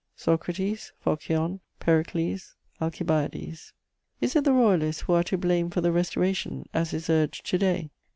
[0.15, 3.71] Socrates, Phocion, Pericles, Alcibiades.
[3.97, 7.45] * Is it the Royalists who are "to blame for the Restoration," as is urged
[7.45, 7.91] to day?